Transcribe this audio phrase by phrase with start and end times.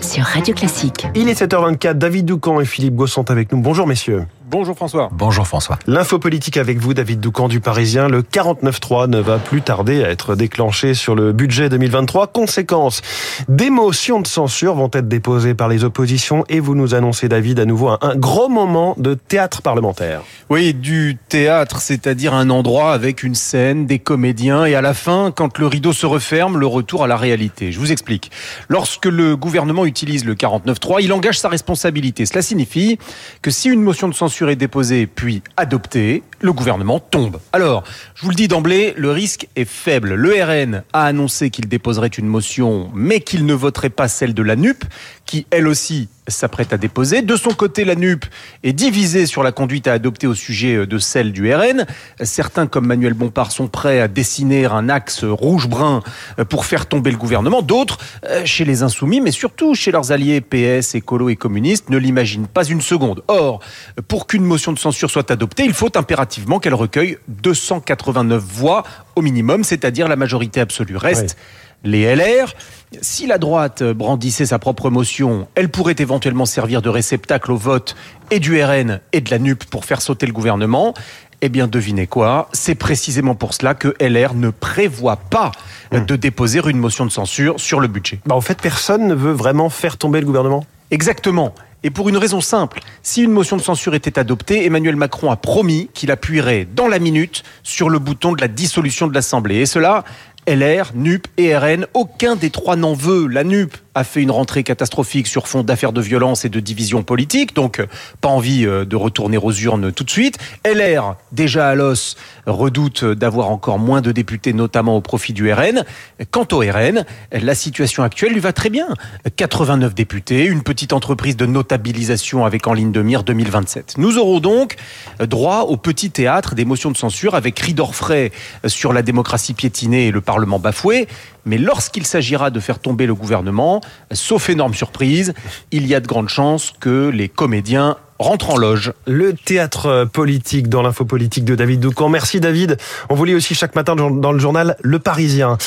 [0.00, 1.06] sur Radio Classique.
[1.14, 3.60] Il est 7h24, David Doucan et Philippe Gau sont avec nous.
[3.60, 4.26] Bonjour messieurs.
[4.48, 5.08] Bonjour François.
[5.10, 5.76] Bonjour François.
[5.88, 8.06] L'info politique avec vous, David Doucan du Parisien.
[8.06, 12.28] Le 49.3 ne va plus tarder à être déclenché sur le budget 2023.
[12.28, 13.02] Conséquence,
[13.48, 17.58] des motions de censure vont être déposées par les oppositions et vous nous annoncez, David,
[17.58, 20.22] à nouveau un, un gros moment de théâtre parlementaire.
[20.48, 25.32] Oui, du théâtre, c'est-à-dire un endroit avec une scène, des comédiens et à la fin,
[25.34, 27.72] quand le rideau se referme, le retour à la réalité.
[27.72, 28.30] Je vous explique.
[28.68, 32.26] Lorsque le gouvernement utilise le 49.3, il engage sa responsabilité.
[32.26, 33.00] Cela signifie
[33.42, 37.40] que si une motion de censure est déposée puis adoptée, le gouvernement tombe.
[37.52, 40.14] Alors, je vous le dis d'emblée, le risque est faible.
[40.14, 44.42] Le RN a annoncé qu'il déposerait une motion, mais qu'il ne voterait pas celle de
[44.42, 44.84] la NUP,
[45.24, 47.22] qui elle aussi s'apprête à déposer.
[47.22, 48.24] De son côté, la NUP
[48.62, 51.86] est divisée sur la conduite à adopter au sujet de celle du RN.
[52.22, 56.02] Certains, comme Manuel Bompard, sont prêts à dessiner un axe rouge-brun
[56.48, 57.62] pour faire tomber le gouvernement.
[57.62, 57.98] D'autres,
[58.44, 62.64] chez les Insoumis, mais surtout chez leurs alliés PS, écolo et communistes, ne l'imaginent pas
[62.64, 63.22] une seconde.
[63.28, 63.60] Or,
[64.08, 68.82] pour qu'une motion de censure soit adoptée, il faut impérativement qu'elle recueille 289 voix
[69.14, 70.96] au minimum, c'est-à-dire la majorité absolue.
[70.96, 71.36] Reste
[71.84, 72.52] les LR.
[73.00, 77.96] Si la droite brandissait sa propre motion, elle pourrait éventuellement servir de réceptacle au vote
[78.30, 80.94] et du RN et de la NUP pour faire sauter le gouvernement.
[81.42, 82.48] Eh bien, devinez quoi?
[82.52, 85.52] C'est précisément pour cela que LR ne prévoit pas
[85.92, 88.20] de déposer une motion de censure sur le budget.
[88.24, 91.54] Bah, en fait, personne ne veut vraiment faire tomber le gouvernement Exactement.
[91.82, 95.36] Et pour une raison simple, si une motion de censure était adoptée, Emmanuel Macron a
[95.36, 99.56] promis qu'il appuierait dans la minute sur le bouton de la dissolution de l'Assemblée.
[99.56, 100.04] Et cela,
[100.46, 103.26] LR, NUP et RN, aucun des trois n'en veut.
[103.26, 107.02] La NUP a fait une rentrée catastrophique sur fond d'affaires de violence et de division
[107.02, 107.84] politique, donc
[108.20, 110.36] pas envie de retourner aux urnes tout de suite.
[110.64, 115.84] LR, déjà à l'os, redoute d'avoir encore moins de députés, notamment au profit du RN.
[116.30, 118.86] Quant au RN, la situation actuelle lui va très bien.
[119.34, 123.94] 89 députés, une petite entreprise de notabilisation avec en ligne de mire 2027.
[123.96, 124.76] Nous aurons donc
[125.20, 128.30] droit au petit théâtre des motions de censure avec cri d'orfraie
[128.66, 131.08] sur la démocratie piétinée et le Parlement bafoué.
[131.46, 133.80] Mais lorsqu'il s'agira de faire tomber le gouvernement,
[134.12, 135.34] sauf énorme surprise,
[135.70, 138.92] il y a de grandes chances que les comédiens rentrent en loge.
[139.06, 142.08] Le théâtre politique dans l'info politique de David Doucan.
[142.08, 142.76] Merci David.
[143.08, 145.58] On vous lit aussi chaque matin dans le journal Le Parisien.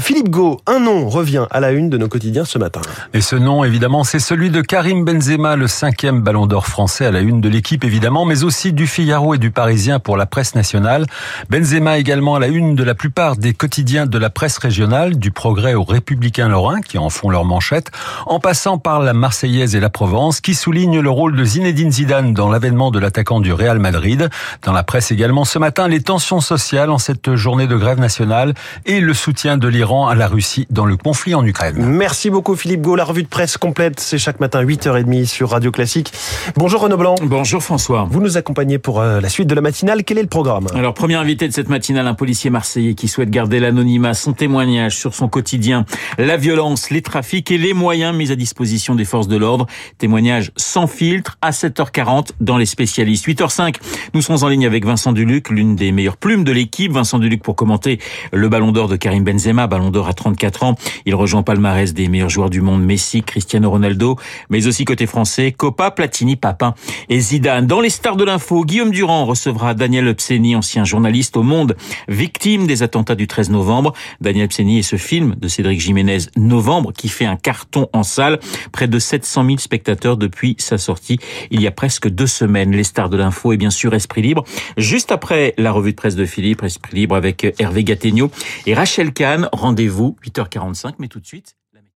[0.00, 2.80] Philippe Gau, un nom revient à la une de nos quotidiens ce matin.
[3.12, 7.10] Et ce nom, évidemment, c'est celui de Karim Benzema, le cinquième ballon d'or français à
[7.10, 10.54] la une de l'équipe, évidemment, mais aussi du Figaro et du Parisien pour la presse
[10.54, 11.06] nationale.
[11.50, 15.30] Benzema également à la une de la plupart des quotidiens de la presse régionale, du
[15.30, 17.90] Progrès aux Républicains Lorrains, qui en font leur manchette,
[18.26, 22.34] en passant par la Marseillaise et la Provence, qui soulignent le rôle de Zinedine Zidane
[22.34, 24.28] dans l'avènement de l'attaquant du Real Madrid.
[24.62, 28.54] Dans la presse également ce matin, les tensions sociales en cette journée de grève nationale
[28.86, 31.76] et le soutien de l'Iran à la Russie dans le conflit en Ukraine.
[31.78, 32.96] Merci beaucoup Philippe Gau.
[32.96, 36.12] La revue de presse complète, c'est chaque matin 8h30 sur Radio Classique.
[36.56, 37.14] Bonjour Renaud Blanc.
[37.22, 38.06] Bonjour François.
[38.10, 40.04] Vous nous accompagnez pour la suite de la matinale.
[40.04, 40.66] Quel est le programme?
[40.74, 44.96] Alors, premier invité de cette matinale, un policier marseillais qui souhaite garder l'anonymat, son témoignage
[44.96, 45.84] sur son quotidien,
[46.18, 49.66] la violence, les trafics et les moyens mis à disposition des forces de l'ordre.
[49.98, 53.26] Témoignage sans filtre à 7h40 dans les spécialistes.
[53.26, 53.76] 8h05,
[54.14, 56.92] nous sommes en ligne avec Vincent Duluc, l'une des meilleures plumes de l'équipe.
[56.92, 57.98] Vincent Duluc pour commenter
[58.32, 60.76] le ballon d'or de Karim Benzema, ballon d'or à 34 ans.
[61.06, 64.16] Il rejoint palmarès des meilleurs joueurs du monde, Messi, Cristiano Ronaldo,
[64.50, 66.74] mais aussi côté français, Copa, Platini, Papin
[67.08, 67.66] et Zidane.
[67.66, 71.76] Dans les stars de l'info, Guillaume Durand recevra Daniel Pseni, ancien journaliste au Monde,
[72.08, 73.92] victime des attentats du 13 novembre.
[74.20, 78.38] Daniel Pseni et ce film de Cédric Jiménez, Novembre, qui fait un carton en salle.
[78.72, 81.18] Près de 700 000 spectateurs depuis sa sortie
[81.50, 82.72] il y a presque deux semaines.
[82.72, 84.44] Les stars de l'info et bien sûr Esprit Libre.
[84.76, 88.30] Juste après la revue de presse de Philippe, Esprit Libre avec Hervé Gattegno
[88.66, 89.48] et Rachel Kahn.
[89.52, 91.56] Rendez-vous 8h45, mais tout de suite.